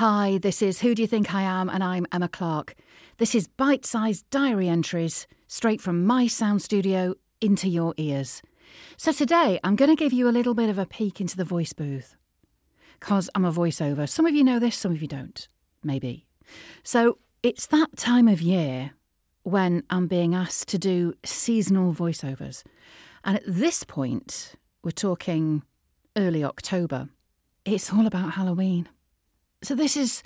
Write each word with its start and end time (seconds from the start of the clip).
Hi, 0.00 0.38
this 0.38 0.62
is 0.62 0.80
Who 0.80 0.94
Do 0.94 1.02
You 1.02 1.06
Think 1.06 1.34
I 1.34 1.42
Am? 1.42 1.68
And 1.68 1.84
I'm 1.84 2.06
Emma 2.10 2.26
Clarke. 2.26 2.74
This 3.18 3.34
is 3.34 3.48
bite 3.48 3.84
sized 3.84 4.24
diary 4.30 4.66
entries 4.66 5.26
straight 5.46 5.82
from 5.82 6.06
my 6.06 6.26
sound 6.26 6.62
studio 6.62 7.16
into 7.42 7.68
your 7.68 7.92
ears. 7.98 8.40
So 8.96 9.12
today 9.12 9.60
I'm 9.62 9.76
going 9.76 9.94
to 9.94 10.02
give 10.02 10.14
you 10.14 10.26
a 10.26 10.32
little 10.32 10.54
bit 10.54 10.70
of 10.70 10.78
a 10.78 10.86
peek 10.86 11.20
into 11.20 11.36
the 11.36 11.44
voice 11.44 11.74
booth. 11.74 12.16
Because 12.98 13.28
I'm 13.34 13.44
a 13.44 13.52
voiceover. 13.52 14.08
Some 14.08 14.24
of 14.24 14.34
you 14.34 14.42
know 14.42 14.58
this, 14.58 14.74
some 14.74 14.92
of 14.92 15.02
you 15.02 15.06
don't. 15.06 15.46
Maybe. 15.84 16.24
So 16.82 17.18
it's 17.42 17.66
that 17.66 17.98
time 17.98 18.26
of 18.26 18.40
year 18.40 18.92
when 19.42 19.82
I'm 19.90 20.06
being 20.06 20.34
asked 20.34 20.68
to 20.68 20.78
do 20.78 21.12
seasonal 21.26 21.92
voiceovers. 21.92 22.62
And 23.22 23.36
at 23.36 23.44
this 23.46 23.84
point, 23.84 24.54
we're 24.82 24.92
talking 24.92 25.62
early 26.16 26.42
October. 26.42 27.10
It's 27.66 27.92
all 27.92 28.06
about 28.06 28.32
Halloween. 28.32 28.88
So 29.62 29.74
this 29.74 29.94
is 29.94 30.22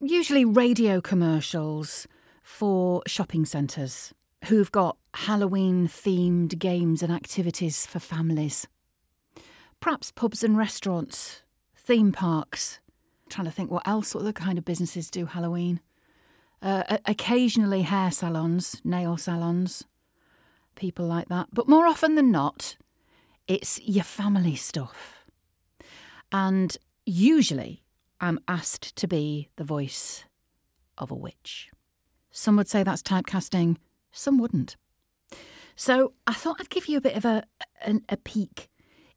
usually 0.00 0.44
radio 0.44 1.00
commercials 1.00 2.08
for 2.42 3.02
shopping 3.06 3.44
centres 3.44 4.12
who've 4.46 4.72
got 4.72 4.96
Halloween 5.14 5.86
themed 5.86 6.58
games 6.58 7.00
and 7.00 7.12
activities 7.12 7.86
for 7.86 8.00
families. 8.00 8.66
Perhaps 9.78 10.10
pubs 10.10 10.42
and 10.42 10.56
restaurants, 10.56 11.42
theme 11.76 12.10
parks. 12.10 12.80
I'm 13.24 13.30
trying 13.30 13.44
to 13.44 13.52
think 13.52 13.70
what 13.70 13.86
else, 13.86 14.12
what 14.12 14.22
other 14.22 14.32
kind 14.32 14.58
of 14.58 14.64
businesses 14.64 15.08
do 15.08 15.26
Halloween. 15.26 15.78
Uh, 16.60 16.98
occasionally, 17.06 17.82
hair 17.82 18.10
salons, 18.10 18.80
nail 18.82 19.16
salons, 19.16 19.84
people 20.74 21.06
like 21.06 21.28
that. 21.28 21.46
But 21.52 21.68
more 21.68 21.86
often 21.86 22.16
than 22.16 22.32
not, 22.32 22.76
it's 23.46 23.80
your 23.84 24.02
family 24.02 24.56
stuff. 24.56 25.24
And 26.32 26.76
usually, 27.06 27.84
I'm 28.20 28.40
asked 28.48 28.96
to 28.96 29.06
be 29.06 29.48
the 29.56 29.64
voice 29.64 30.24
of 30.96 31.10
a 31.10 31.14
witch. 31.14 31.70
Some 32.30 32.56
would 32.56 32.68
say 32.68 32.82
that's 32.82 33.02
typecasting, 33.02 33.76
some 34.12 34.38
wouldn't. 34.38 34.76
So 35.76 36.12
I 36.26 36.34
thought 36.34 36.56
I'd 36.60 36.70
give 36.70 36.88
you 36.88 36.98
a 36.98 37.00
bit 37.00 37.16
of 37.16 37.24
a, 37.24 37.44
a, 37.86 38.00
a 38.08 38.16
peek 38.16 38.68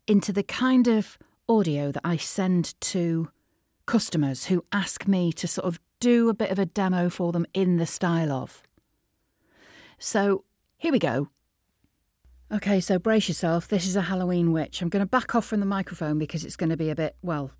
into 0.08 0.32
the 0.32 0.44
kind 0.44 0.88
of 0.88 1.18
audio 1.50 1.92
that 1.92 2.02
I 2.04 2.18
send 2.18 2.80
to 2.82 3.30
customers 3.86 4.46
who 4.46 4.64
ask 4.72 5.08
me 5.08 5.34
to 5.34 5.48
sort 5.48 5.66
of 5.66 5.80
do 6.00 6.30
a 6.30 6.34
bit 6.34 6.52
of 6.52 6.60
a 6.60 6.66
demo 6.66 7.10
for 7.10 7.32
them 7.32 7.46
in 7.54 7.78
the 7.78 7.86
style 7.86 8.32
of. 8.32 8.64
So 9.98 10.44
here 10.78 10.92
we 10.92 11.00
go. 11.00 11.30
Okay, 12.52 12.80
so 12.80 13.00
brace 13.00 13.28
yourself. 13.28 13.68
This 13.68 13.86
is 13.86 13.96
a 13.96 14.02
Halloween 14.02 14.52
witch. 14.52 14.82
I'm 14.82 14.90
going 14.90 15.02
to 15.02 15.10
back 15.10 15.36
off 15.36 15.46
from 15.46 15.62
the 15.62 15.66
microphone 15.66 16.20
because 16.20 16.44
it's 16.44 16.56
going 16.56 16.70
to 16.70 16.78
be 16.78 16.90
a 16.90 16.96
bit, 16.96 17.16
well, 17.22 17.52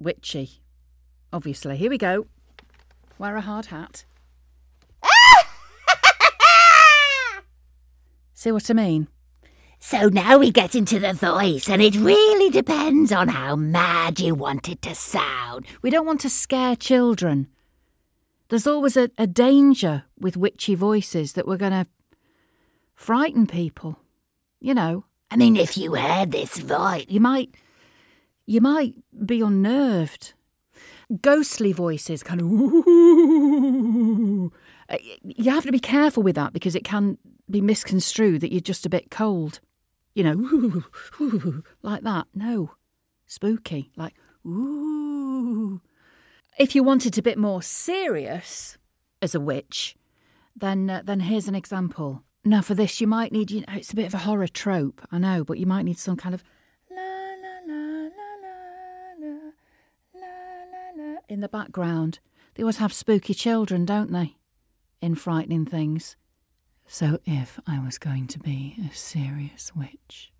witchy. 0.00 0.62
Obviously. 1.32 1.76
Here 1.76 1.90
we 1.90 1.98
go. 1.98 2.26
Wear 3.18 3.36
a 3.36 3.40
hard 3.40 3.66
hat. 3.66 4.04
See 8.34 8.50
what 8.50 8.70
I 8.70 8.74
mean? 8.74 9.08
So 9.78 10.08
now 10.08 10.38
we 10.38 10.50
get 10.50 10.74
into 10.74 10.98
the 10.98 11.14
voice, 11.14 11.68
and 11.68 11.80
it 11.80 11.96
really 11.96 12.50
depends 12.50 13.12
on 13.12 13.28
how 13.28 13.56
mad 13.56 14.20
you 14.20 14.34
want 14.34 14.68
it 14.68 14.82
to 14.82 14.94
sound. 14.94 15.66
We 15.80 15.88
don't 15.88 16.06
want 16.06 16.20
to 16.20 16.30
scare 16.30 16.76
children. 16.76 17.48
There's 18.50 18.66
always 18.66 18.96
a, 18.98 19.10
a 19.16 19.26
danger 19.26 20.04
with 20.18 20.36
witchy 20.36 20.74
voices 20.74 21.32
that 21.32 21.46
we're 21.46 21.56
going 21.56 21.72
to 21.72 21.86
frighten 22.94 23.46
people. 23.46 23.98
You 24.60 24.74
know. 24.74 25.04
I 25.30 25.36
mean, 25.36 25.56
if 25.56 25.78
you 25.78 25.94
heard 25.94 26.32
this 26.32 26.58
voice, 26.58 27.06
you 27.08 27.20
might, 27.20 27.54
you 28.50 28.60
might 28.60 28.96
be 29.24 29.40
unnerved. 29.40 30.32
Ghostly 31.22 31.72
voices, 31.72 32.24
kind 32.24 32.40
of. 32.40 32.48
You 35.22 35.50
have 35.50 35.64
to 35.64 35.70
be 35.70 35.78
careful 35.78 36.24
with 36.24 36.34
that 36.34 36.52
because 36.52 36.74
it 36.74 36.82
can 36.82 37.16
be 37.48 37.60
misconstrued 37.60 38.40
that 38.40 38.50
you're 38.50 38.60
just 38.60 38.84
a 38.84 38.90
bit 38.90 39.08
cold. 39.08 39.60
You 40.14 40.24
know, 40.24 40.82
like 41.82 42.02
that. 42.02 42.26
No, 42.34 42.72
spooky, 43.24 43.92
like 43.96 44.14
ooh. 44.44 45.80
If 46.58 46.74
you 46.74 46.82
wanted 46.82 47.16
a 47.16 47.22
bit 47.22 47.38
more 47.38 47.62
serious 47.62 48.78
as 49.22 49.32
a 49.32 49.40
witch, 49.40 49.94
then 50.56 50.90
uh, 50.90 51.02
then 51.04 51.20
here's 51.20 51.46
an 51.46 51.54
example. 51.54 52.24
Now, 52.44 52.62
for 52.62 52.74
this, 52.74 53.00
you 53.00 53.06
might 53.06 53.30
need. 53.30 53.52
You 53.52 53.60
know, 53.60 53.74
it's 53.76 53.92
a 53.92 53.96
bit 53.96 54.06
of 54.06 54.14
a 54.14 54.18
horror 54.18 54.48
trope, 54.48 55.06
I 55.12 55.18
know, 55.18 55.44
but 55.44 55.58
you 55.58 55.66
might 55.66 55.84
need 55.84 56.00
some 56.00 56.16
kind 56.16 56.34
of 56.34 56.42
in 61.40 61.42
the 61.42 61.48
background. 61.48 62.18
They 62.54 62.62
always 62.62 62.76
have 62.76 62.92
spooky 62.92 63.32
children, 63.32 63.86
don't 63.86 64.12
they? 64.12 64.36
In 65.00 65.14
frightening 65.14 65.64
things. 65.64 66.16
So 66.86 67.18
if 67.24 67.58
I 67.66 67.78
was 67.82 67.96
going 67.96 68.26
to 68.26 68.38
be 68.38 68.76
a 68.86 68.94
serious 68.94 69.72
witch, 69.74 70.32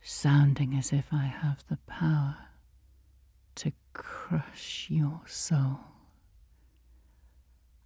sounding 0.00 0.74
as 0.74 0.94
if 0.94 1.12
I 1.12 1.24
have 1.26 1.62
the 1.68 1.76
power 1.86 2.36
to 3.56 3.72
crush 3.92 4.86
your 4.88 5.20
soul, 5.26 5.80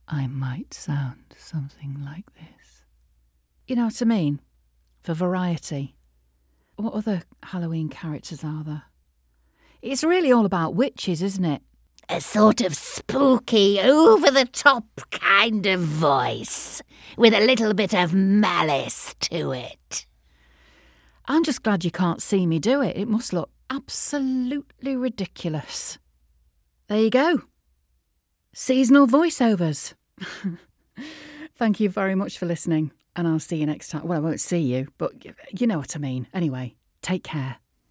I 0.06 0.28
might 0.28 0.72
sound 0.72 1.34
something 1.36 2.00
like 2.04 2.32
this. 2.34 2.84
You 3.66 3.74
know 3.74 3.86
what 3.86 4.00
I 4.00 4.04
mean? 4.04 4.40
For 5.02 5.14
variety. 5.14 5.96
What 6.76 6.94
other 6.94 7.22
Halloween 7.42 7.88
characters 7.88 8.44
are 8.44 8.62
there? 8.62 8.84
It's 9.82 10.04
really 10.04 10.30
all 10.30 10.46
about 10.46 10.76
witches, 10.76 11.20
isn't 11.20 11.44
it? 11.44 11.62
A 12.10 12.20
sort 12.20 12.60
of 12.60 12.74
spooky, 12.74 13.80
over 13.80 14.30
the 14.30 14.44
top 14.44 14.84
kind 15.10 15.64
of 15.66 15.80
voice, 15.80 16.82
with 17.16 17.32
a 17.32 17.40
little 17.40 17.72
bit 17.72 17.94
of 17.94 18.12
malice 18.12 19.14
to 19.20 19.52
it. 19.52 20.06
I'm 21.26 21.44
just 21.44 21.62
glad 21.62 21.84
you 21.84 21.92
can't 21.92 22.20
see 22.20 22.46
me 22.46 22.58
do 22.58 22.82
it. 22.82 22.96
It 22.96 23.06
must 23.06 23.32
look 23.32 23.50
absolutely 23.70 24.96
ridiculous. 24.96 25.98
There 26.88 27.00
you 27.00 27.10
go. 27.10 27.42
Seasonal 28.52 29.06
voiceovers. 29.06 29.94
Thank 31.56 31.78
you 31.78 31.88
very 31.88 32.16
much 32.16 32.38
for 32.38 32.46
listening, 32.46 32.90
and 33.14 33.28
I'll 33.28 33.38
see 33.38 33.56
you 33.56 33.66
next 33.66 33.88
time. 33.88 34.08
Well, 34.08 34.18
I 34.18 34.20
won't 34.20 34.40
see 34.40 34.58
you, 34.58 34.88
but 34.98 35.12
you 35.52 35.66
know 35.68 35.78
what 35.78 35.94
I 35.94 36.00
mean. 36.00 36.26
Anyway, 36.34 36.74
take 37.02 37.22
care. 37.22 37.58